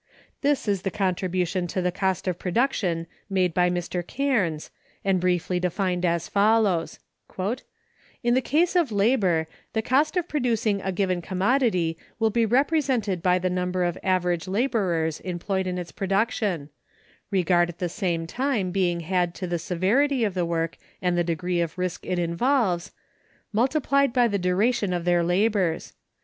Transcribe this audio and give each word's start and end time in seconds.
This 0.41 0.67
is 0.67 0.81
the 0.81 0.89
contribution 0.89 1.67
to 1.67 1.91
cost 1.91 2.27
of 2.27 2.39
production 2.39 3.05
made 3.29 3.53
by 3.53 3.69
Mr. 3.69 4.01
Cairnes, 4.01 4.71
and 5.05 5.21
briefly 5.21 5.59
defined 5.59 6.03
as 6.07 6.27
follows: 6.27 6.97
"In 8.23 8.33
the 8.33 8.41
case 8.41 8.75
of 8.75 8.91
labor, 8.91 9.45
the 9.73 9.83
cost 9.83 10.17
of 10.17 10.27
producing 10.27 10.81
a 10.81 10.91
given 10.91 11.21
commodity 11.21 11.99
will 12.17 12.31
be 12.31 12.47
represented 12.47 13.21
by 13.21 13.37
the 13.37 13.51
number 13.51 13.83
of 13.83 13.95
average 14.01 14.47
laborers 14.47 15.19
employed 15.19 15.67
in 15.67 15.77
its 15.77 15.91
production—regard 15.91 17.69
at 17.69 17.77
the 17.77 17.87
same 17.87 18.25
time 18.25 18.71
being 18.71 19.01
had 19.01 19.35
to 19.35 19.45
the 19.45 19.59
severity 19.59 20.23
of 20.23 20.33
the 20.33 20.47
work 20.47 20.77
and 20.99 21.15
the 21.15 21.23
degree 21.23 21.61
of 21.61 21.77
risk 21.77 22.07
it 22.07 22.17
involves—multiplied 22.17 24.11
by 24.13 24.27
the 24.27 24.39
duration 24.39 24.93
of 24.93 25.05
their 25.05 25.23
labors. 25.23 25.93